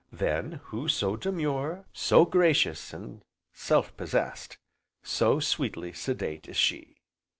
Then 0.11 0.61
who 0.63 0.87
so 0.89 1.15
demure, 1.15 1.85
so 1.93 2.25
gracious 2.25 2.91
and 2.91 3.21
self 3.53 3.95
possessed, 3.97 4.57
so 5.03 5.39
sweetly 5.39 5.93
sedate 5.93 6.49
as 6.49 6.57
she. 6.57 6.97